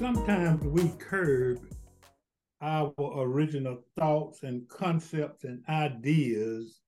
[0.00, 1.58] sometimes we curb
[2.62, 6.80] our original thoughts and concepts and ideas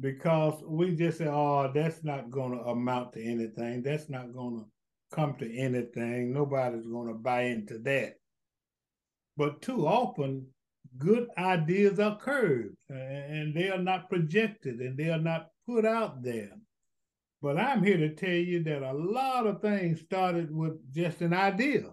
[0.00, 3.84] because we just say, oh, that's not going to amount to anything.
[3.84, 4.66] That's not going to
[5.14, 6.32] come to anything.
[6.32, 8.14] Nobody's going to buy into that.
[9.36, 10.44] But too often,
[10.98, 16.24] good ideas are curbed and they are not projected and they are not put out
[16.24, 16.50] there.
[17.42, 21.32] But I'm here to tell you that a lot of things started with just an
[21.32, 21.84] idea.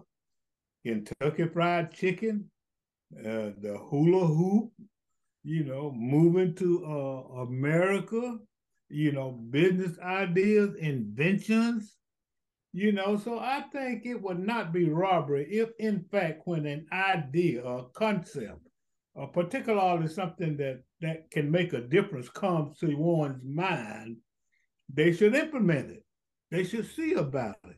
[0.88, 2.50] Kentucky Fried Chicken,
[3.18, 4.72] uh, the hula hoop,
[5.44, 8.38] you know, moving to uh, America,
[8.88, 11.96] you know, business ideas, inventions,
[12.72, 13.18] you know.
[13.18, 17.90] So I think it would not be robbery if, in fact, when an idea or
[17.90, 18.66] concept,
[19.14, 24.16] or particularly something that that can make a difference comes to one's mind,
[24.92, 26.04] they should implement it.
[26.50, 27.76] They should see about it.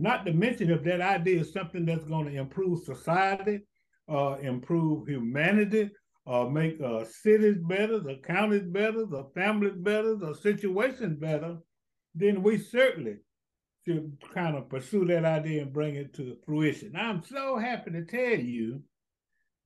[0.00, 3.60] Not to mention if that idea is something that's going to improve society,
[4.08, 5.90] uh, improve humanity,
[6.26, 11.58] uh, make uh, cities better, the counties better, the families better, the situation better,
[12.14, 13.16] then we certainly
[13.84, 16.96] should kind of pursue that idea and bring it to fruition.
[16.96, 18.82] I'm so happy to tell you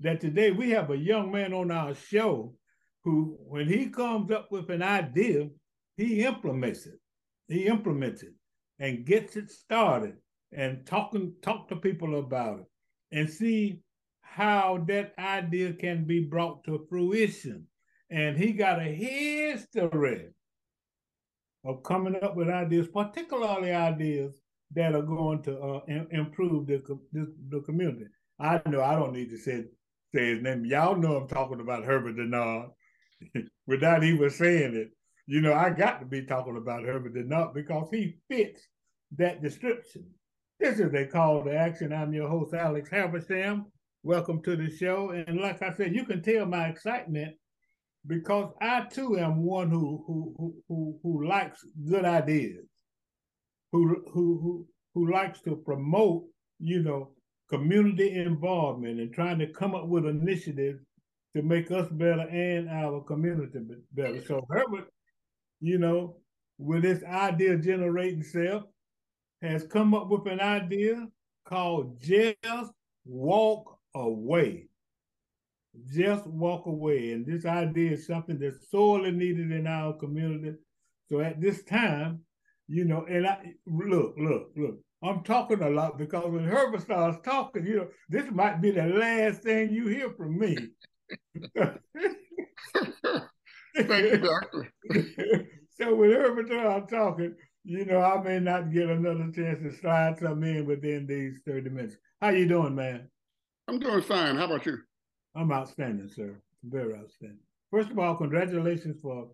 [0.01, 2.57] that today we have a young man on our show
[3.05, 5.49] who, when he comes up with an idea,
[5.97, 6.99] he implements it.
[7.47, 8.35] He implements it
[8.81, 10.17] and gets it started
[10.55, 12.67] and talking talk to people about it
[13.13, 13.81] and see
[14.21, 17.67] how that idea can be brought to fruition.
[18.11, 20.29] And he got a history
[21.65, 24.41] of coming up with ideas, particularly ideas
[24.75, 26.83] that are going to uh, improve the,
[27.13, 28.07] the, the community.
[28.39, 29.65] I know I don't need to say
[30.15, 30.65] say his name.
[30.65, 32.71] Y'all know I'm talking about Herbert Denard
[33.67, 34.91] without even saying it.
[35.27, 38.63] You know, I got to be talking about Herbert Denard because he fits
[39.17, 40.05] that description.
[40.61, 41.93] This is a call to action.
[41.93, 43.65] I'm your host, Alex Habersham.
[44.05, 45.11] Welcome to the show.
[45.11, 47.35] And like I said, you can tell my excitement
[48.07, 52.65] because I too am one who who who who, likes good ideas,
[53.73, 56.25] who who who who likes to promote,
[56.61, 57.11] you know,
[57.51, 60.81] community involvement and trying to come up with initiatives
[61.35, 63.59] to make us better and our community
[63.93, 64.23] better.
[64.25, 64.89] So Herbert,
[65.61, 66.19] you know,
[66.59, 68.65] with this idea generating self,
[69.45, 71.07] has come up with an idea
[71.45, 72.73] called Just
[73.05, 74.69] Walk Away.
[75.93, 77.13] Just walk away.
[77.13, 80.57] And this idea is something that's sorely needed in our community.
[81.09, 82.21] So at this time,
[82.69, 87.19] you know, and I look, look, look, I'm talking a lot because when Herbert starts
[87.25, 90.57] talking, you know, this might be the last thing you hear from me.
[93.77, 94.73] Thank you, doctor.
[95.79, 100.19] so when Herbert starts talking, you know, I may not get another chance to slide
[100.19, 101.97] some in within these 30 minutes.
[102.21, 103.09] How you doing, man?
[103.67, 104.37] I'm doing fine.
[104.37, 104.79] How about you?
[105.35, 106.37] I'm outstanding, sir.
[106.63, 107.39] Very outstanding.
[107.71, 109.31] First of all, congratulations for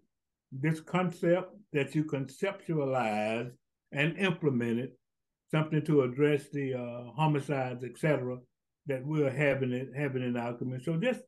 [0.53, 3.51] this concept that you conceptualized
[3.93, 4.93] and implemented,
[5.51, 8.39] something to address the uh, homicides, etc.,
[8.87, 10.85] that we're having it having in our community.
[10.85, 11.23] So just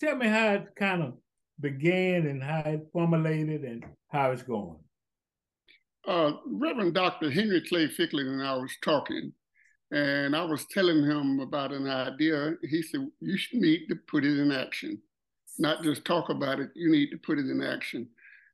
[0.00, 1.14] tell me how it kind of
[1.60, 4.78] began and how it formulated and how it's going
[6.06, 7.30] uh, Reverend Dr.
[7.30, 9.32] Henry Clay Ficklin and I was talking,
[9.90, 12.54] and I was telling him about an idea.
[12.62, 15.00] He said, You need to put it in action,
[15.58, 18.08] not just talk about it, you need to put it in action.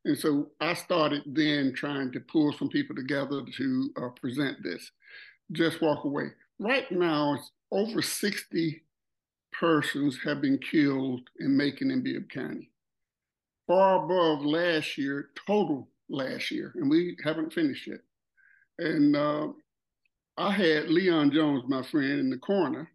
[0.05, 4.91] And so I started then trying to pull some people together to uh, present this.
[5.51, 6.31] Just walk away.
[6.59, 7.39] Right now,
[7.71, 8.83] over 60
[9.53, 12.69] persons have been killed in Macon and Bibb County,
[13.65, 17.99] far above last year total last year, and we haven't finished yet.
[18.79, 19.47] And uh,
[20.37, 22.89] I had Leon Jones, my friend, in the corner.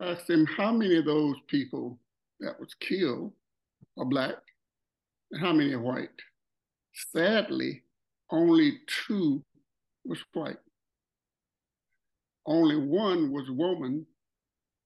[0.00, 1.98] I asked him how many of those people
[2.40, 3.32] that was killed
[3.96, 4.36] are black
[5.30, 6.08] and how many are white.
[7.12, 7.82] Sadly,
[8.30, 9.42] only two
[10.04, 10.58] was white.
[12.46, 14.06] Only one was woman.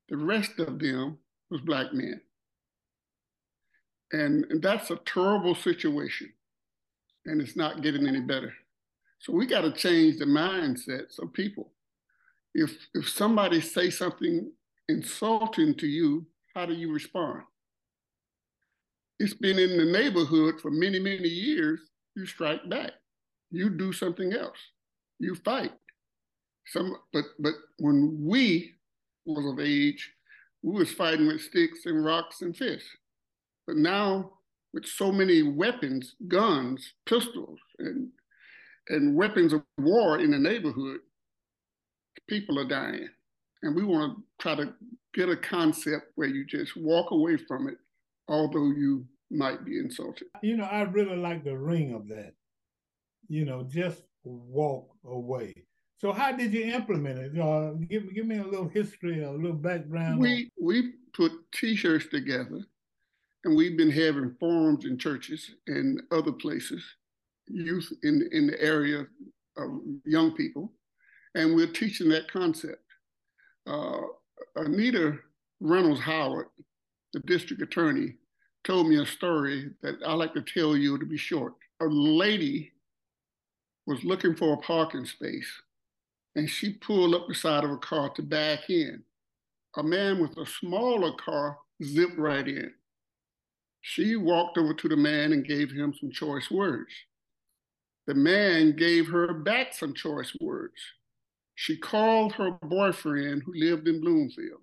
[0.08, 1.18] The rest of them
[1.50, 2.20] was black men.
[4.12, 6.32] And, and that's a terrible situation
[7.26, 8.52] and it's not getting any better.
[9.18, 11.70] So we got to change the mindsets of people.
[12.54, 14.50] If if somebody say something
[14.88, 17.42] insulting to you, how do you respond?
[19.18, 21.80] It's been in the neighborhood for many, many years.
[22.16, 22.92] You strike back.
[23.50, 24.58] You do something else.
[25.18, 25.72] You fight.
[26.66, 28.74] Some but but when we
[29.24, 30.10] was of age,
[30.62, 32.88] we was fighting with sticks and rocks and fists.
[33.66, 34.32] But now
[34.72, 38.08] with so many weapons, guns, pistols, and
[38.88, 41.00] and weapons of war in the neighborhood,
[42.28, 43.08] people are dying.
[43.62, 44.74] And we want to try to
[45.14, 47.76] get a concept where you just walk away from it,
[48.28, 50.26] although you might be insulted.
[50.42, 52.34] You know, I really like the ring of that.
[53.28, 55.54] You know, just walk away.
[55.98, 57.38] So how did you implement it?
[57.38, 60.18] Uh, give give me a little history, a little background.
[60.18, 62.62] We we put T-shirts together,
[63.44, 66.82] and we've been having forums in churches and other places,
[67.46, 69.06] youth in in the area
[69.56, 69.70] of
[70.04, 70.72] young people,
[71.34, 72.84] and we're teaching that concept.
[73.66, 74.00] Uh,
[74.56, 75.18] Anita
[75.60, 76.46] Reynolds Howard,
[77.12, 78.16] the district attorney,
[78.64, 81.54] told me a story that I like to tell you to be short.
[81.80, 82.72] A lady
[83.86, 85.50] was looking for a parking space
[86.34, 89.02] and she pulled up beside of a car to back in.
[89.76, 92.72] A man with a smaller car zipped right in.
[93.82, 96.92] She walked over to the man and gave him some choice words.
[98.06, 100.80] The man gave her back some choice words.
[101.56, 104.60] She called her boyfriend who lived in Bloomfield.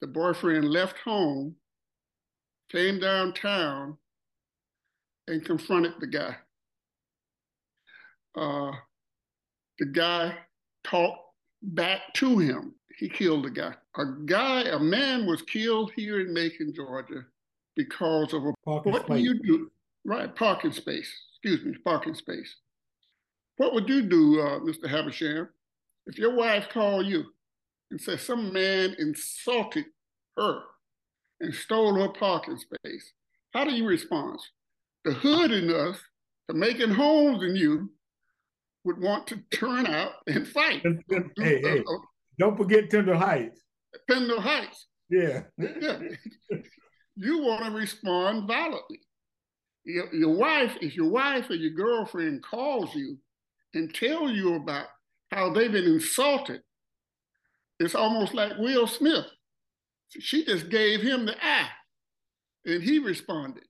[0.00, 1.56] The boyfriend left home,
[2.70, 3.96] came downtown,
[5.26, 6.36] and confronted the guy.
[8.36, 8.72] Uh,
[9.78, 10.36] the guy
[10.84, 11.20] talked
[11.62, 12.74] back to him.
[12.96, 13.74] He killed a guy.
[13.96, 17.24] A guy, a man was killed here in Macon, Georgia,
[17.78, 19.16] because of a parking what space.
[19.16, 19.70] do you do?
[20.04, 21.10] Right, parking space.
[21.32, 22.56] Excuse me, parking space.
[23.56, 24.88] What would you do, uh, Mr.
[24.88, 25.48] Habersham,
[26.06, 27.24] if your wife called you
[27.90, 29.84] and said some man insulted
[30.36, 30.60] her
[31.40, 33.12] and stole her parking space?
[33.54, 34.40] How do you respond?
[35.04, 35.98] The hood in us,
[36.48, 37.90] the making homes in you,
[38.84, 40.82] would want to turn out and fight.
[41.36, 41.98] Hey, hey, uh,
[42.38, 43.60] don't forget Tender Heights.
[44.10, 44.86] Tender Heights.
[45.10, 45.42] Yeah.
[45.58, 45.98] yeah.
[47.18, 49.00] you want to respond violently.
[49.84, 53.18] Your, your wife, if your wife or your girlfriend calls you
[53.74, 54.86] and tell you about
[55.32, 56.62] how they've been insulted,
[57.80, 59.26] it's almost like Will Smith.
[60.20, 61.68] She just gave him the eye
[62.64, 63.64] and he responded.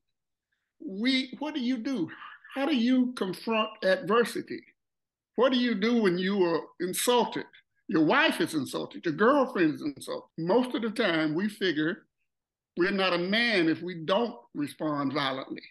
[0.80, 2.10] We, what do you do?
[2.54, 4.62] How do you confront adversity?
[5.36, 7.44] What do you do when you are insulted?
[7.88, 10.28] Your wife is insulted, your girlfriend is insulted.
[10.36, 12.07] Most of the time, we figure
[12.78, 15.62] we're not a man if we don't respond violently.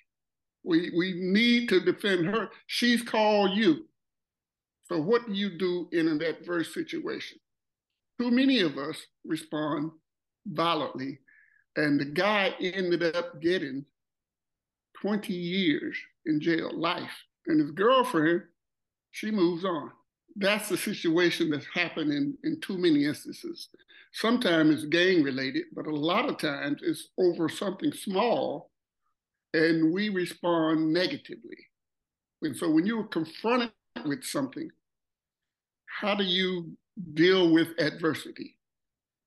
[0.66, 2.50] We, we need to defend her.
[2.66, 3.86] She's called you.
[4.90, 7.40] So, what do you do in an adverse situation?
[8.20, 9.92] Too many of us respond
[10.48, 11.20] violently,
[11.78, 13.86] and the guy ended up getting
[15.02, 15.96] 20 years
[16.26, 17.24] in jail, life.
[17.48, 18.44] And his girlfriend
[19.12, 19.92] she moves on.
[20.38, 23.70] That's the situation that's happening in too many instances.
[24.14, 28.70] Sometimes it's gang related, but a lot of times it's over something small
[29.54, 31.58] and we respond negatively.
[32.44, 33.72] And so when you're confronted
[34.06, 34.70] with something,
[35.88, 36.78] how do you
[37.16, 38.58] deal with adversity?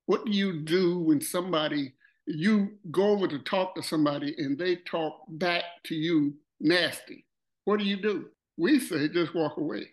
[0.07, 1.95] What do you do when somebody,
[2.27, 7.27] you go over to talk to somebody and they talk back to you nasty?
[7.65, 8.27] What do you do?
[8.57, 9.89] We say just walk away.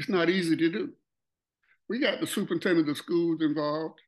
[0.00, 0.94] It's not easy to do.
[1.90, 4.00] We got the superintendent of schools involved.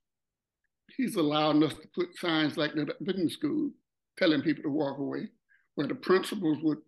[0.96, 3.72] He's allowing us to put signs like that in the school,
[4.18, 5.28] telling people to walk away,
[5.74, 6.78] where the principals would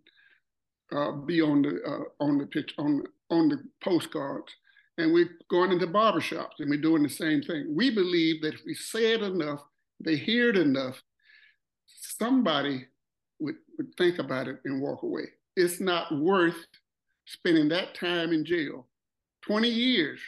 [0.97, 4.51] uh, be on the uh, on the pitch on on the postcards,
[4.96, 7.75] and we're going into barbershops and we're doing the same thing.
[7.77, 9.61] We believe that if we say it enough,
[10.01, 11.03] they hear it enough,
[11.87, 12.87] somebody
[13.39, 15.25] would, would think about it and walk away.
[15.56, 16.56] It's not worth
[17.27, 18.87] spending that time in jail,
[19.46, 20.20] 20 years,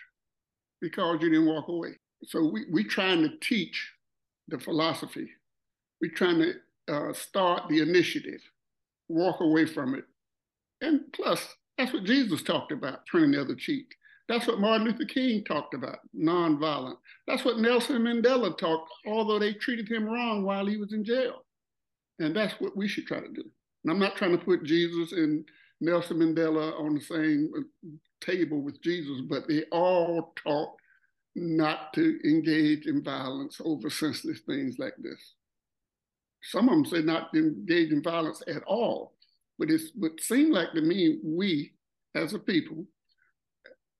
[0.80, 1.96] because you didn't walk away.
[2.24, 3.92] So we we trying to teach
[4.48, 5.28] the philosophy.
[6.00, 6.54] We're trying to
[6.92, 8.40] uh, start the initiative,
[9.08, 10.04] walk away from it.
[10.80, 11.46] And plus,
[11.78, 13.94] that's what Jesus talked about, turning the other cheek.
[14.28, 16.96] That's what Martin Luther King talked about, nonviolent.
[17.26, 21.44] That's what Nelson Mandela talked, although they treated him wrong while he was in jail.
[22.18, 23.44] And that's what we should try to do.
[23.84, 25.44] And I'm not trying to put Jesus in
[25.80, 27.88] Nelson Mandela on the same uh,
[28.20, 30.74] table with Jesus, but they all taught
[31.34, 35.34] not to engage in violence over senseless things like this.
[36.42, 39.14] Some of them say not to engage in violence at all,
[39.58, 41.72] but it would seem like to me we
[42.14, 42.86] as a people,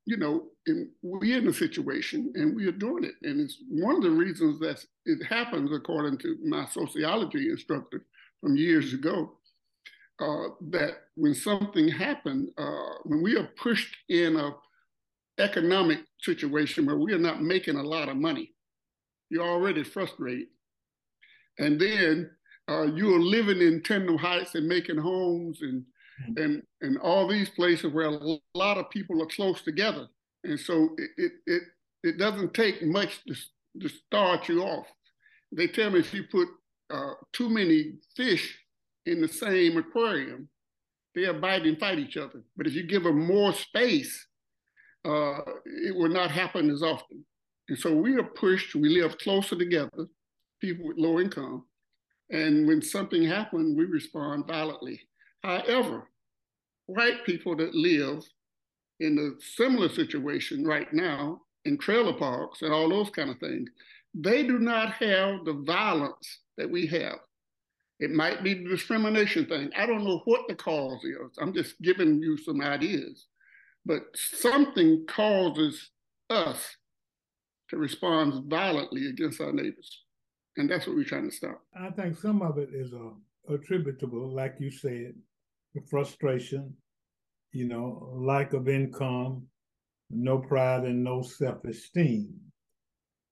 [0.07, 3.97] you know, in, we're in a situation and we are doing it, and it's one
[3.97, 8.07] of the reasons that it happens, according to my sociology instructor
[8.41, 9.33] from years ago,
[10.21, 14.51] uh, that when something happened, uh, when we are pushed in a
[15.39, 18.55] economic situation where we are not making a lot of money,
[19.29, 20.47] you're already frustrated,
[21.59, 22.31] and then
[22.69, 25.85] uh, you are living in Tindall Heights and making homes and
[26.23, 26.43] mm-hmm.
[26.43, 30.09] and and all these places where a lot of people are close together,
[30.45, 31.63] and so it, it, it
[32.03, 33.35] it doesn't take much to,
[33.81, 34.87] to start you off.
[35.53, 36.49] They tell me if you put
[36.91, 38.59] uh, too many fish
[39.07, 40.49] in the same aquarium,
[41.15, 42.43] they'll bite and fight each other.
[42.57, 44.27] But if you give them more space,
[45.05, 47.25] uh, it will not happen as often.
[47.69, 50.07] And so we are pushed, we live closer together,
[50.61, 51.65] people with low income.
[52.31, 55.01] And when something happens, we respond violently.
[55.43, 56.09] However,
[56.87, 58.25] white people that live
[59.01, 63.69] in a similar situation right now in trailer parks and all those kind of things,
[64.15, 67.19] they do not have the violence that we have.
[67.99, 69.71] It might be the discrimination thing.
[69.77, 71.39] I don't know what the cause is.
[71.41, 73.27] I'm just giving you some ideas.
[73.87, 75.91] But something causes
[76.29, 76.77] us
[77.71, 80.03] to respond violently against our neighbors.
[80.57, 81.63] And that's what we're trying to stop.
[81.79, 85.15] I think some of it is uh, attributable, like you said,
[85.75, 86.75] the frustration,
[87.53, 89.47] you know, lack of income,
[90.11, 92.35] no pride, and no self esteem.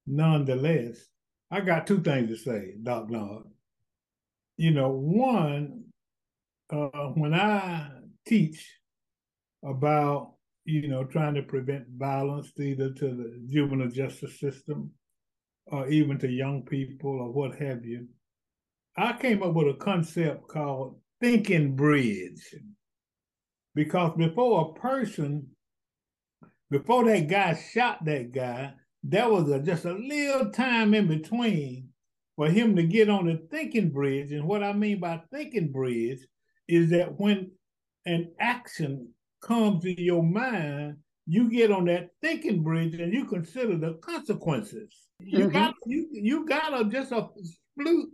[0.07, 1.07] Nonetheless,
[1.51, 3.45] I got two things to say, Doc Nod.
[4.57, 5.85] You know, one,
[6.71, 7.89] uh, when I
[8.27, 8.79] teach
[9.65, 10.35] about,
[10.65, 14.93] you know, trying to prevent violence either to the juvenile justice system
[15.67, 18.07] or even to young people or what have you,
[18.97, 22.55] I came up with a concept called thinking bridge.
[23.75, 25.49] Because before a person,
[26.71, 31.89] before that guy shot that guy, there was a, just a little time in between
[32.37, 34.33] for him to get on the thinking bridge.
[34.33, 36.21] And what I mean by thinking bridge
[36.69, 37.51] is that when
[38.07, 39.09] an action
[39.43, 44.93] comes in your mind, you get on that thinking bridge and you consider the consequences.
[45.23, 45.37] Mm-hmm.
[45.37, 48.07] You got you you gotta just a split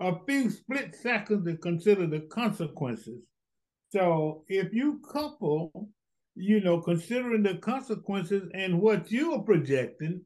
[0.00, 3.20] a few split seconds to consider the consequences.
[3.90, 5.88] So if you couple,
[6.34, 10.22] you know, considering the consequences and what you are projecting,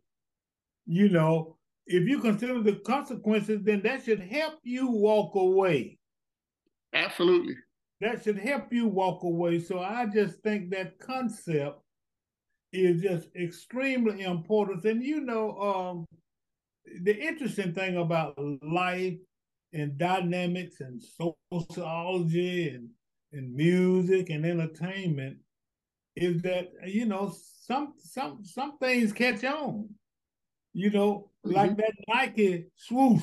[0.87, 5.99] you know, if you consider the consequences, then that should help you walk away.
[6.95, 7.57] Absolutely.
[8.01, 9.61] That should help you walk away.
[9.61, 11.81] So I just think that concept
[12.73, 14.85] is just extremely important.
[14.85, 16.07] And you know, um,
[17.03, 19.19] the interesting thing about life
[19.73, 21.01] and dynamics and
[21.51, 22.89] sociology and,
[23.33, 25.39] and music and entertainment
[26.15, 27.35] is that you know
[27.65, 29.89] some some some things catch on
[30.73, 31.55] you know mm-hmm.
[31.57, 33.23] like that nike swoosh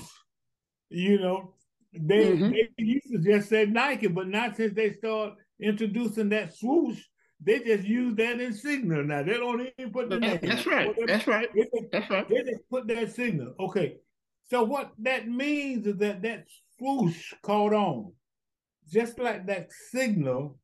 [0.90, 1.54] you know
[1.94, 2.52] they, mm-hmm.
[2.52, 7.00] they used to just say nike but not since they start introducing that swoosh
[7.42, 11.28] they just use that insignia now they don't even put the name that's right that's
[11.28, 11.50] right
[11.92, 13.98] that's right they just put that signal okay
[14.50, 18.12] so what that means is that that swoosh caught on,
[18.92, 20.60] just like that signal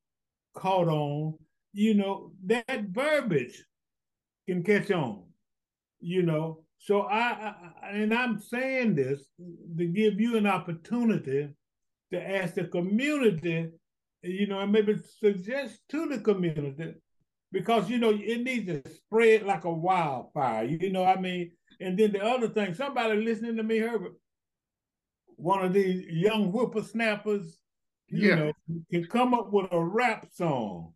[0.56, 1.36] caught on.
[1.74, 3.63] You know that verbiage
[4.48, 5.24] can catch on.
[6.00, 9.22] You know, so I, I and I'm saying this
[9.77, 11.50] to give you an opportunity
[12.12, 13.70] to ask the community,
[14.22, 16.94] you know, and maybe suggest to the community
[17.51, 20.65] because you know it needs to spread like a wildfire.
[20.65, 24.13] You know, I mean, and then the other thing, somebody listening to me, Herbert,
[25.38, 27.58] one of these young whippersnappers,
[28.08, 28.36] you yeah.
[28.36, 28.53] know,
[28.91, 30.94] can come up with a rap song,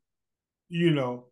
[0.70, 1.26] you know,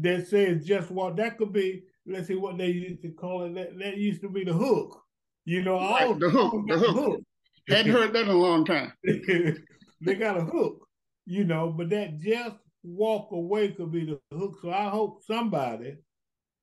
[0.00, 1.84] that says just what that could be.
[2.06, 3.54] Let's see what they used to call it.
[3.54, 5.00] That, that used to be the hook.
[5.44, 6.96] You know, right, all the hook, the hook.
[6.96, 7.20] hook.
[7.68, 8.92] Hadn't heard that in a long time.
[9.04, 10.86] they got a hook,
[11.26, 14.58] you know, but that just walk away could be the hook.
[14.60, 15.96] So I hope somebody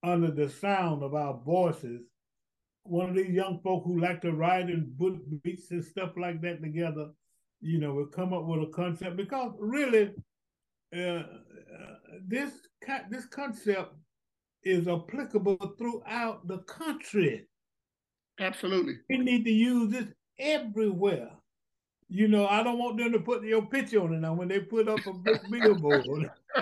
[0.03, 2.01] under the sound of our voices
[2.83, 6.41] one of these young folk who like to ride and put beats and stuff like
[6.41, 7.09] that together,
[7.59, 10.11] you know, will come up with a concept because really,
[10.95, 11.23] uh, uh,
[12.27, 12.51] this
[13.09, 13.93] this concept
[14.63, 17.47] is applicable throughout the country.
[18.39, 20.07] Absolutely, we need to use this
[20.39, 21.29] everywhere.
[22.13, 24.59] You know, I don't want them to put your picture on it now when they
[24.59, 26.29] put up a big billboard.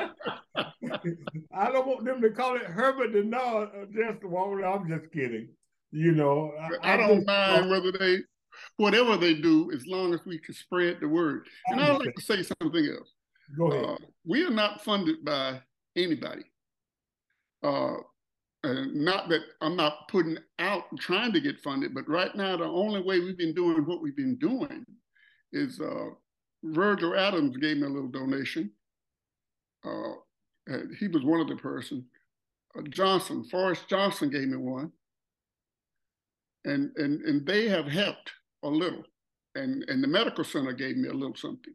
[1.52, 4.66] I don't want them to call it Herbert the Nod just Walter.
[4.66, 5.50] I'm just kidding.
[5.92, 6.54] You know,
[6.84, 8.20] I, I don't mind whether they,
[8.78, 11.48] whatever they do, as long as we can spread the word.
[11.68, 13.12] And I'd like to say something else.
[13.58, 13.86] Go ahead.
[13.86, 15.62] Uh, we are not funded by
[15.96, 16.44] anybody.
[17.64, 17.98] Uh,
[18.64, 23.02] not that I'm not putting out trying to get funded, but right now the only
[23.02, 24.86] way we've been doing what we've been doing
[25.54, 26.10] is uh,
[26.64, 28.72] Virgil Adams gave me a little donation.
[29.86, 30.14] Uh,
[31.00, 32.06] he was one of the person.
[32.78, 34.92] Uh, Johnson, Forrest Johnson gave me one
[36.66, 38.32] and and and they have helped
[38.64, 39.04] a little,
[39.56, 41.74] and and the medical center gave me a little something.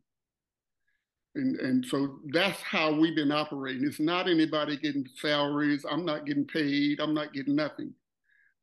[1.36, 3.84] And, and so that's how we've been operating.
[3.84, 5.84] It's not anybody getting salaries.
[5.90, 7.00] I'm not getting paid.
[7.00, 7.92] I'm not getting nothing.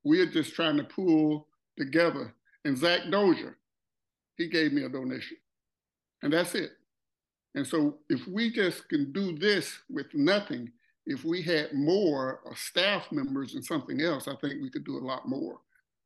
[0.03, 1.47] We're just trying to pull
[1.77, 2.33] together.
[2.63, 3.57] And Zach Dozier,
[4.37, 5.37] he gave me a donation.
[6.23, 6.71] And that's it.
[7.55, 10.71] And so if we just can do this with nothing,
[11.05, 14.97] if we had more uh, staff members and something else, I think we could do
[14.97, 15.59] a lot more.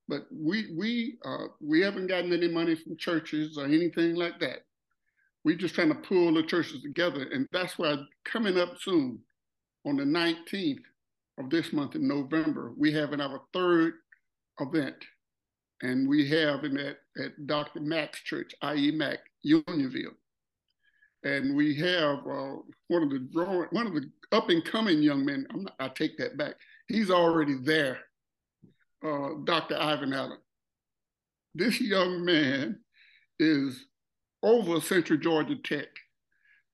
[0.08, 4.66] But we we uh, we haven't gotten any money from churches or anything like that.
[5.46, 9.20] We're just trying to pull the churches together, and that's why coming up soon,
[9.86, 10.84] on the 19th
[11.40, 13.94] of this month in November, we having our third
[14.60, 14.96] event,
[15.84, 17.80] and we have in that at Dr.
[17.80, 20.16] Mack's church, IE Mack, Unionville
[21.26, 22.56] and we have uh,
[22.88, 25.46] one of the drawing, one of the up and coming young men.
[25.54, 26.54] Not, i take that back.
[26.88, 27.98] He's already there,
[29.04, 29.76] uh, Dr.
[29.76, 30.38] Ivan Allen.
[31.56, 32.80] This young man
[33.40, 33.86] is
[34.46, 35.88] over Central Georgia Tech,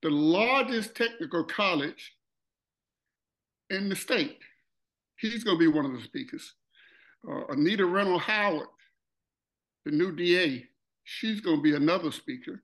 [0.02, 2.12] the largest technical college
[3.70, 4.38] in the state.
[5.16, 6.54] He's going to be one of the speakers.
[7.26, 8.66] Uh, Anita Reynolds Howard,
[9.86, 10.66] the new DA,
[11.04, 12.62] she's going to be another speaker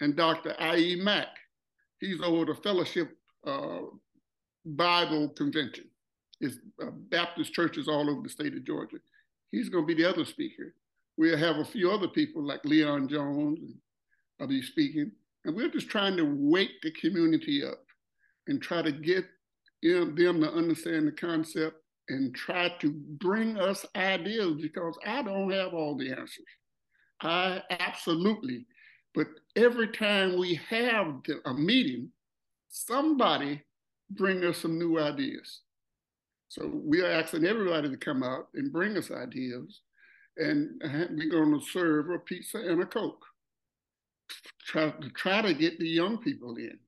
[0.00, 0.54] and Dr.
[0.58, 0.96] I.E.
[0.96, 1.28] Mack.
[1.98, 3.16] He's over the Fellowship
[3.46, 3.78] uh,
[4.66, 5.84] Bible Convention.
[6.40, 8.98] It's uh, Baptist churches all over the state of Georgia.
[9.50, 10.74] He's going to be the other speaker.
[11.16, 13.74] We'll have a few other people like Leon Jones and
[14.40, 15.12] I'll be speaking.
[15.44, 17.84] And we're just trying to wake the community up
[18.46, 19.24] and try to get
[19.82, 21.76] them to understand the concept
[22.08, 26.46] and try to bring us ideas because I don't have all the answers.
[27.20, 28.66] I absolutely
[29.14, 32.10] but every time we have a meeting,
[32.70, 33.62] somebody
[34.10, 35.60] bring us some new ideas.
[36.48, 39.80] So we are asking everybody to come out and bring us ideas,
[40.36, 43.24] and we're going to serve a pizza and a coke.
[44.64, 46.78] Try to try to get the young people in.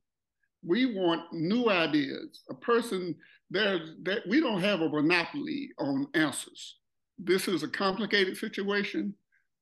[0.66, 2.42] We want new ideas.
[2.50, 3.14] A person
[3.50, 6.76] there that we don't have a monopoly on answers.
[7.18, 9.14] This is a complicated situation.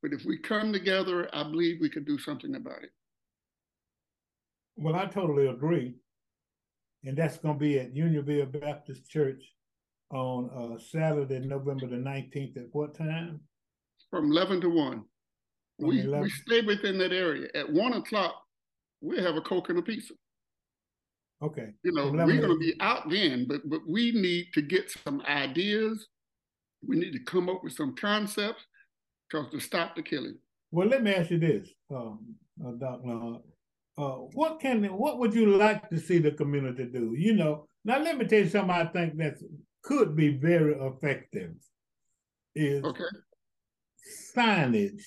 [0.02, 2.90] But if we come together, I believe we could do something about it.
[4.76, 5.94] Well, I totally agree.
[7.04, 9.42] And that's going to be at Unionville Baptist Church
[10.10, 13.40] on uh, Saturday, November the 19th at what time?
[14.10, 15.04] From 11 to 1.
[15.82, 17.48] We, we stay within that area.
[17.54, 18.34] At 1 o'clock,
[19.00, 20.14] we'll have a Coke and a pizza.
[21.42, 21.70] Okay.
[21.82, 25.20] You know, we're going to be out then, but, but we need to get some
[25.22, 26.06] ideas.
[26.86, 28.64] We need to come up with some concepts
[29.28, 30.38] because to stop the killing.
[30.70, 33.38] Well, let me ask you this, um, uh, Dr.
[33.98, 37.14] Uh, what can what would you like to see the community do?
[37.16, 39.34] You know, now let me tell you something I think that
[39.82, 41.52] could be very effective
[42.54, 43.04] is okay.
[44.34, 45.02] signage.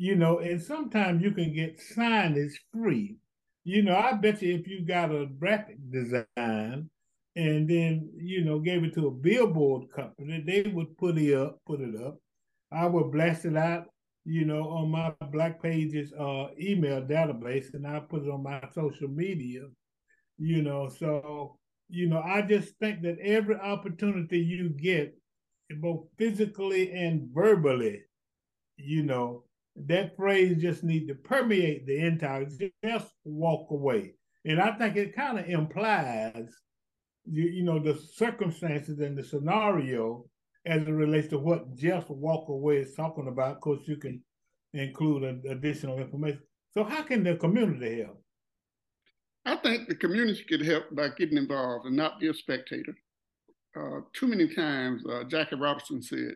[0.00, 3.18] You know, and sometimes you can get signage free.
[3.64, 6.90] You know, I bet you if you got a graphic design
[7.36, 11.60] and then, you know, gave it to a billboard company, they would put it up,
[11.66, 12.18] put it up
[12.72, 13.86] I would blast it out,
[14.24, 18.62] you know, on my Black Pages uh, email database, and I put it on my
[18.74, 19.62] social media,
[20.38, 20.88] you know.
[20.88, 21.58] So,
[21.88, 25.16] you know, I just think that every opportunity you get,
[25.80, 28.02] both physically and verbally,
[28.76, 29.44] you know,
[29.76, 32.46] that phrase just need to permeate the entire.
[32.84, 36.48] Just walk away, and I think it kind of implies,
[37.24, 40.24] you, you know, the circumstances and the scenario
[40.66, 43.56] as it relates to what just walk away is talking about.
[43.56, 44.22] Of course, you can
[44.74, 46.42] include additional information.
[46.72, 48.22] So, how can the community help?
[49.46, 52.94] I think the community could help by getting involved and not be a spectator.
[53.76, 56.34] Uh, too many times, uh, Jackie Robinson said,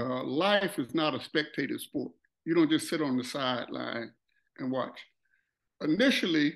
[0.00, 2.12] uh, life is not a spectator sport.
[2.44, 4.12] You don't just sit on the sideline
[4.58, 4.98] and watch.
[5.82, 6.54] Initially,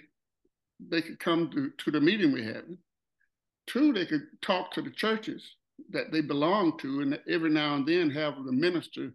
[0.88, 2.64] they could come to, to the meeting we had.
[3.66, 5.56] Two, they could talk to the churches
[5.90, 9.12] that they belong to, and every now and then have the minister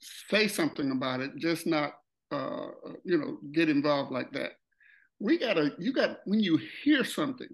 [0.00, 1.94] say something about it, just not
[2.30, 2.68] uh,
[3.04, 4.52] you know get involved like that.
[5.20, 7.48] We gotta you got when you hear something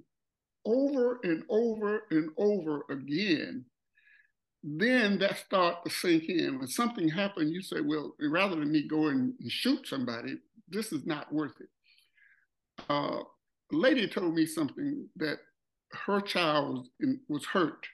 [0.65, 3.65] over and over and over again,
[4.65, 6.59] then that start to sink in.
[6.59, 11.05] When something happened, you say, well, rather than me go and shoot somebody, this is
[11.05, 11.69] not worth it.
[12.89, 13.21] Uh,
[13.73, 15.37] a lady told me something that
[16.07, 16.89] her child
[17.29, 17.87] was, hurt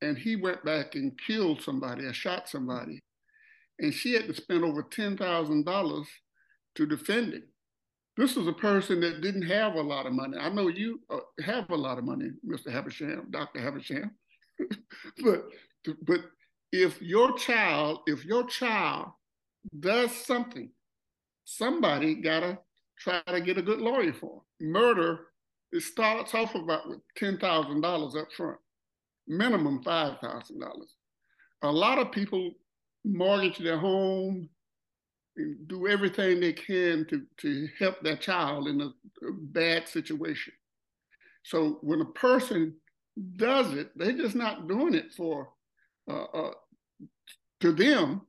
[0.00, 3.00] and he went back and killed somebody or shot somebody.
[3.80, 6.06] And she had to spend over $10,000
[6.76, 7.42] to defend him.
[8.16, 10.36] This was a person that didn't have a lot of money.
[10.38, 12.68] I know you uh, have a lot of money, Mr.
[12.68, 13.60] Habersham, Dr.
[13.60, 14.10] Habersham.
[15.22, 15.44] but,
[16.02, 16.20] but
[16.72, 19.08] if your child, if your child
[19.78, 20.70] does something,
[21.44, 22.58] somebody gotta
[22.98, 24.72] try to get a good lawyer for them.
[24.72, 25.20] Murder,
[25.72, 28.58] it starts off about with $10,000 up front,
[29.26, 30.52] minimum $5,000.
[31.62, 32.52] A lot of people
[33.04, 34.48] mortgage their home
[35.36, 38.86] and do everything they can to, to help their child in a,
[39.26, 40.52] a bad situation.
[41.42, 42.74] So when a person
[43.36, 45.48] does it, they're just not doing it for,
[46.08, 46.50] uh, uh,
[47.60, 48.22] to them,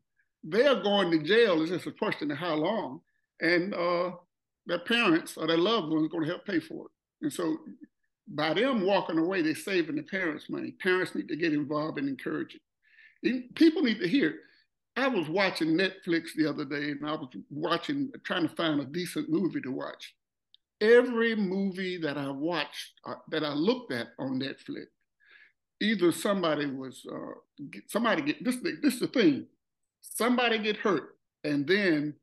[0.43, 1.61] they're going to jail.
[1.61, 3.01] It's just a question of how long.
[3.41, 4.11] And uh,
[4.65, 6.91] their parents or their loved ones are going to help pay for it.
[7.21, 7.57] And so
[8.27, 10.71] by them walking away, they're saving the parents money.
[10.81, 13.55] Parents need to get involved and encourage it.
[13.55, 14.35] People need to hear.
[14.95, 18.85] I was watching Netflix the other day and I was watching, trying to find a
[18.85, 20.13] decent movie to watch.
[20.81, 24.87] Every movie that I watched, uh, that I looked at on Netflix,
[25.79, 29.45] either somebody was, uh, somebody get, this, this is the thing,
[30.01, 32.15] somebody get hurt and then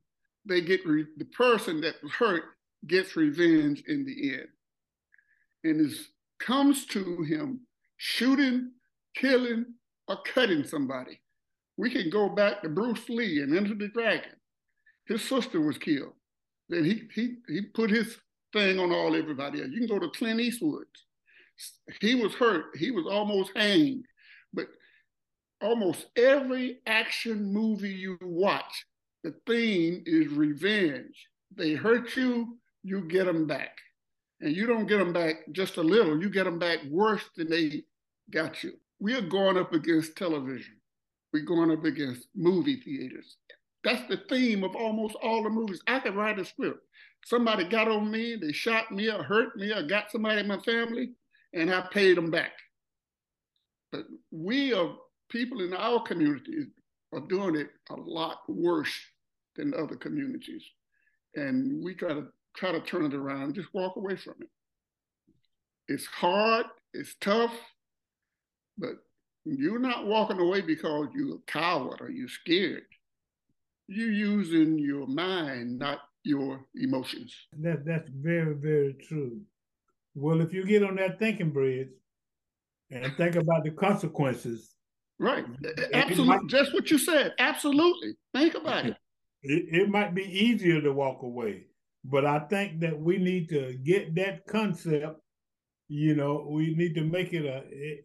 [0.44, 2.42] they get, re, the person that was hurt
[2.86, 4.48] gets revenge in the end.
[5.64, 5.96] And it
[6.40, 7.60] comes to him
[7.96, 8.72] shooting,
[9.14, 9.66] killing,
[10.08, 11.20] or cutting somebody
[11.78, 14.32] we can go back to Bruce Lee and Enter the Dragon.
[15.06, 16.12] His sister was killed.
[16.68, 18.18] Then he he he put his
[18.52, 19.70] thing on all everybody else.
[19.72, 20.86] You can go to Clint Eastwood.
[22.00, 22.76] He was hurt.
[22.76, 24.04] He was almost hanged.
[24.52, 24.68] But
[25.60, 28.86] almost every action movie you watch,
[29.24, 31.28] the theme is revenge.
[31.54, 33.76] They hurt you, you get them back.
[34.40, 37.50] And you don't get them back just a little, you get them back worse than
[37.50, 37.82] they
[38.30, 38.72] got you.
[39.00, 40.78] We are going up against television
[41.32, 43.36] we're going up against movie theaters.
[43.84, 45.82] That's the theme of almost all the movies.
[45.86, 46.80] I could write a script.
[47.24, 50.58] Somebody got on me, they shot me or hurt me or got somebody in my
[50.60, 51.10] family,
[51.52, 52.52] and I paid them back.
[53.92, 54.94] But we are
[55.28, 56.66] people in our community
[57.12, 58.94] are doing it a lot worse
[59.56, 60.62] than other communities.
[61.34, 62.26] And we try to
[62.56, 64.48] try to turn it around, just walk away from it.
[65.86, 67.52] It's hard, it's tough,
[68.76, 68.96] but
[69.44, 72.82] you're not walking away because you're a coward or you're scared.
[73.86, 77.34] You're using your mind, not your emotions.
[77.60, 79.40] That that's very, very true.
[80.14, 81.88] Well, if you get on that thinking bridge
[82.90, 84.74] and think about the consequences.
[85.20, 85.44] Right.
[85.92, 86.48] Absolutely.
[86.48, 87.34] Just what you said.
[87.38, 88.14] Absolutely.
[88.34, 88.96] Think about it.
[89.42, 89.82] it.
[89.82, 91.66] It might be easier to walk away,
[92.04, 95.20] but I think that we need to get that concept
[95.88, 97.64] you know we need to make it a,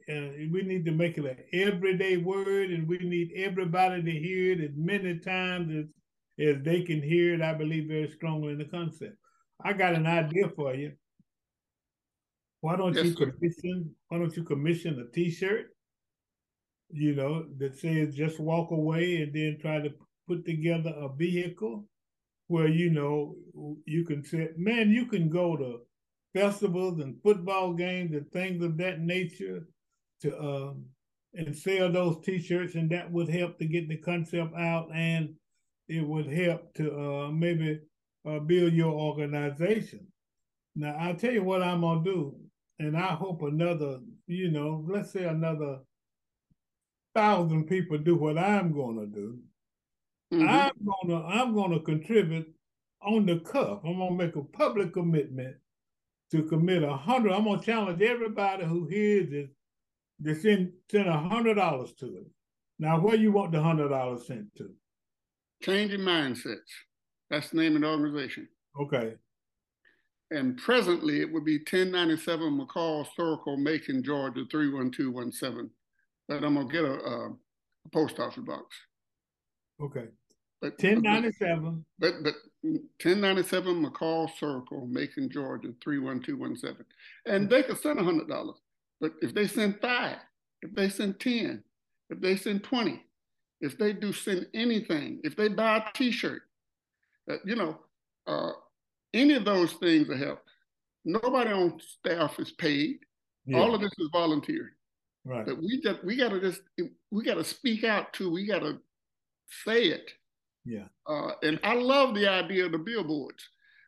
[0.10, 4.54] a, we need to make it an everyday word and we need everybody to hear
[4.54, 5.86] it as many times as
[6.39, 9.15] as they can hear it i believe very strongly in the concept
[9.63, 10.91] i got an idea for you
[12.62, 13.96] why don't yes, you commission sir.
[14.08, 15.67] why don't you commission a t-shirt
[16.91, 19.89] you know that says just walk away and then try to
[20.28, 21.86] put together a vehicle
[22.48, 23.36] where you know
[23.86, 25.80] you can say man you can go to
[26.34, 29.67] festivals and football games and things of that nature
[30.22, 30.86] to um,
[31.36, 35.34] and sell those t-shirts and that would help to get the concept out and
[35.88, 37.80] it would help to uh, maybe
[38.28, 40.06] uh, build your organization
[40.76, 42.36] now i'll tell you what i'm gonna do
[42.80, 45.80] and i hope another you know let's say another
[47.13, 49.38] thousand people do what i'm gonna do
[50.34, 50.48] mm-hmm.
[50.48, 52.48] i'm gonna i'm gonna contribute
[53.02, 55.56] on the cuff i'm gonna make a public commitment
[56.34, 57.32] to commit a hundred.
[57.32, 59.50] I'm gonna challenge everybody who hears this
[60.26, 62.28] to send send a hundred dollars to it.
[62.80, 64.72] Now, where you want the hundred dollars sent to?
[65.63, 66.58] Changing mindsets.
[67.30, 68.49] That's the name of the organization.
[68.80, 69.13] Okay.
[70.32, 75.69] And presently, it would be 1097 McCall Circle, Macon, Georgia 31217.
[76.28, 78.76] But I'm gonna get a, a, a post office box.
[79.82, 80.06] Okay.
[80.62, 81.86] But 1097.
[81.99, 86.86] But but 1097 McCall Circle, Macon, Georgia, 31217.
[87.26, 88.54] And they could send $100.
[89.02, 90.17] But if they send five,
[90.62, 91.63] if they send 10,
[92.10, 93.04] if they send 20,
[93.63, 96.43] if they do send anything, if they buy a t shirt,
[97.30, 97.80] uh, you know,
[98.28, 98.52] uh,
[99.13, 100.41] any of those things will help.
[101.06, 102.99] Nobody on staff is paid.
[103.45, 103.58] Yeah.
[103.58, 104.76] All of this is volunteer.
[105.26, 105.45] Right.
[105.45, 106.62] But we just we gotta just
[107.12, 108.32] we gotta speak out too.
[108.32, 108.78] We gotta
[109.65, 110.12] say it
[110.65, 110.86] yeah.
[111.08, 113.43] Uh, and I love the idea of the billboards.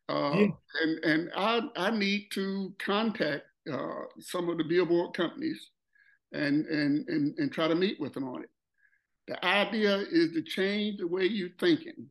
[0.10, 0.48] Uh, yeah.
[0.84, 5.70] And and I I need to contact uh, some of the billboard companies
[6.32, 8.50] and, and and and try to meet with them on it.
[9.28, 12.08] The idea is to change the way you're thinking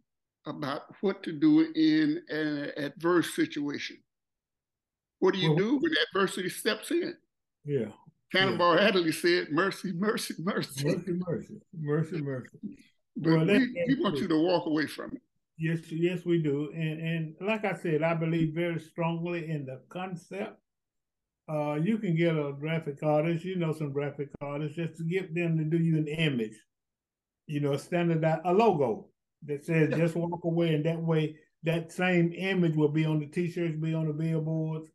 [0.46, 3.96] about what to do in an adverse situation.
[5.20, 7.14] What do you well, do when adversity steps in?
[7.64, 7.87] Yeah.
[8.33, 8.88] Cannonball yeah.
[8.88, 10.85] Adderley said, mercy, mercy, mercy.
[10.85, 12.48] Mercy, mercy, mercy, mercy.
[13.16, 15.22] But well, we, we want you to walk away from it.
[15.57, 16.70] Yes, yes, we do.
[16.74, 20.59] And and like I said, I believe very strongly in the concept.
[21.48, 25.35] Uh, you can get a graphic artist, you know, some graphic artists, just to get
[25.35, 26.59] them to do you an image,
[27.47, 29.09] you know, standardized a logo
[29.47, 29.97] that says yeah.
[29.97, 33.95] just walk away, and that way that same image will be on the t-shirts, be
[33.95, 34.87] on the billboards,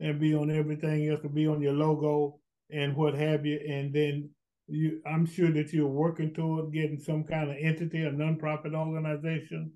[0.00, 2.38] and be on everything else, to be on your logo
[2.70, 3.60] and what have you.
[3.68, 4.28] And then
[4.66, 9.72] you, I'm sure that you're working toward getting some kind of entity, a nonprofit organization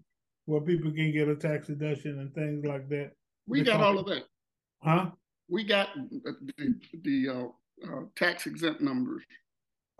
[0.47, 3.12] where people can get a tax deduction and things like that.
[3.47, 4.25] We got all of that.
[4.83, 5.11] Huh?
[5.49, 9.23] We got the, the uh, uh, tax exempt numbers.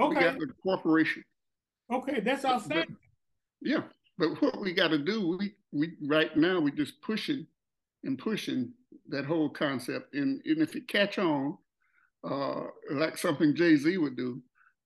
[0.01, 0.17] Okay.
[0.17, 1.23] We got the corporation.
[1.93, 2.97] Okay, that's outstanding.
[3.61, 3.83] Yeah,
[4.19, 7.47] but what we got to do, we we right now we're just pushing
[8.05, 8.73] and pushing
[9.09, 11.59] that whole concept, and and if it catch on,
[12.25, 14.41] uh, like something Jay Z would do,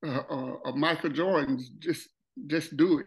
[0.05, 2.09] uh, uh, uh, Michael Jordan's just
[2.47, 3.07] just do it.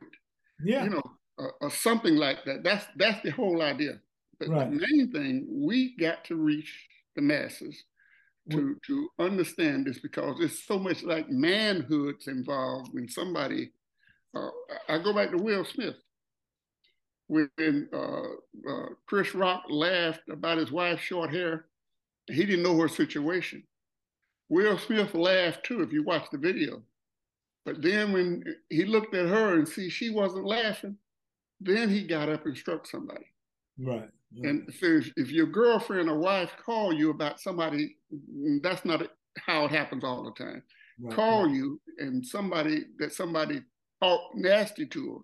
[0.63, 1.03] Yeah, you know,
[1.39, 2.63] uh, or something like that.
[2.63, 3.99] That's that's the whole idea.
[4.39, 4.69] But right.
[4.69, 7.83] the main thing we got to reach the masses
[8.51, 13.71] to to understand this because there's so much like manhoods involved when somebody.
[14.35, 14.49] Uh,
[14.89, 15.95] I go back to Will Smith
[17.27, 18.21] when uh,
[18.69, 21.65] uh, Chris Rock laughed about his wife's short hair.
[22.27, 23.63] He didn't know her situation.
[24.49, 26.81] Will Smith laughed too, if you watch the video.
[27.65, 30.97] But then when he looked at her and see she wasn't laughing,
[31.59, 33.25] then he got up and struck somebody.
[33.77, 33.99] Right.
[33.99, 34.09] right.
[34.49, 37.97] And so if your girlfriend or wife call you about somebody,
[38.61, 39.05] that's not
[39.45, 40.63] how it happens all the time.
[40.99, 41.55] Right, call right.
[41.55, 43.61] you and somebody that somebody
[44.01, 45.23] talk nasty to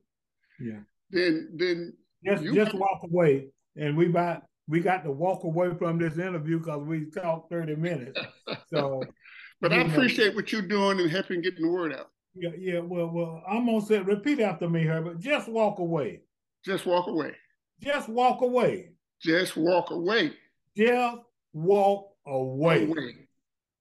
[0.59, 0.65] her.
[0.65, 0.79] Yeah.
[1.11, 1.93] Then then
[2.25, 3.47] just just walk away.
[3.75, 7.75] And we got we got to walk away from this interview because we talked 30
[7.75, 8.19] minutes.
[8.67, 9.03] So
[9.61, 10.35] but I appreciate know.
[10.35, 12.09] what you're doing and helping getting the word out.
[12.35, 12.79] Yeah, yeah.
[12.79, 15.19] Well, well, I'm gonna say repeat after me, Herbert.
[15.19, 16.21] Just walk away.
[16.65, 17.35] Just walk away.
[17.81, 18.93] Just walk away.
[19.21, 20.33] Just walk away.
[20.75, 21.17] Just
[21.53, 22.85] walk away.
[22.85, 23.27] away.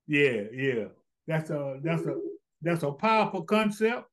[0.06, 0.84] Yeah, yeah.
[1.26, 2.16] That's a that's a
[2.60, 4.06] that's a powerful concept.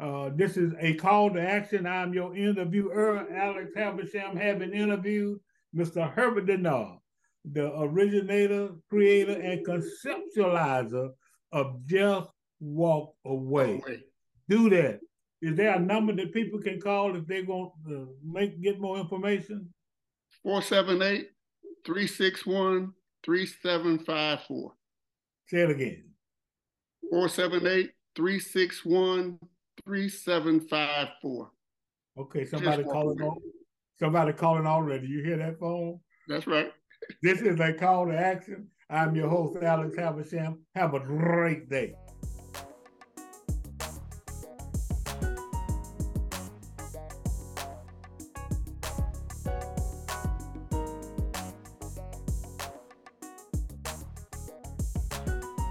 [0.00, 1.86] Uh, this is a call to action.
[1.86, 5.38] I'm your interviewer, Alex Habersham, having interviewed
[5.76, 6.10] Mr.
[6.10, 6.98] Herbert Denard,
[7.44, 11.10] the originator, creator, and conceptualizer
[11.52, 13.82] of Just walk away.
[14.48, 15.00] Do that.
[15.42, 18.98] Is there a number that people can call if they want to make get more
[18.98, 19.68] information?
[20.42, 21.28] 478
[21.84, 24.72] 361 3754.
[25.48, 26.04] Say it again.
[27.10, 29.38] 478 361
[29.90, 31.50] 3754.
[32.18, 33.36] Okay, somebody calling on.
[33.98, 35.08] Somebody calling already.
[35.08, 35.98] You hear that phone?
[36.28, 36.72] That's right.
[37.22, 38.68] This is a call to action.
[38.88, 40.58] I'm your host, Alex Habersham.
[40.76, 41.94] Have a great day.